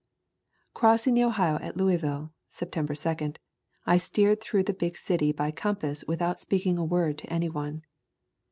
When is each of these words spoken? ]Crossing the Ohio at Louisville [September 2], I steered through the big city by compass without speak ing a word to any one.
]Crossing 0.73 1.13
the 1.13 1.23
Ohio 1.23 1.59
at 1.59 1.77
Louisville 1.77 2.33
[September 2.49 2.95
2], 2.95 3.33
I 3.85 3.97
steered 3.97 4.41
through 4.41 4.63
the 4.63 4.73
big 4.73 4.97
city 4.97 5.31
by 5.31 5.51
compass 5.51 6.03
without 6.07 6.39
speak 6.39 6.65
ing 6.65 6.79
a 6.79 6.83
word 6.83 7.19
to 7.19 7.31
any 7.31 7.49
one. 7.49 7.83